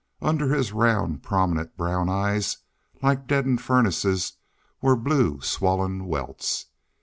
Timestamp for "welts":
6.07-6.65